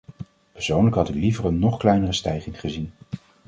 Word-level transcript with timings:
Persoonlijk 0.51 0.95
had 0.95 1.09
ik 1.09 1.15
liever 1.15 1.45
een 1.45 1.59
nog 1.59 1.77
kleinere 1.77 2.13
stijging 2.13 2.59
gezien. 2.59 2.91